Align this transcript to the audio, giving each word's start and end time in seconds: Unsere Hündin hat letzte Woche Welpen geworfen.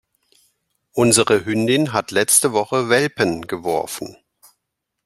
Unsere 0.93 1.45
Hündin 1.45 1.93
hat 1.93 2.09
letzte 2.09 2.53
Woche 2.53 2.89
Welpen 2.89 3.43
geworfen. 3.43 4.17